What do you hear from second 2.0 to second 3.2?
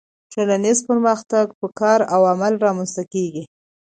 او عمل رامنځته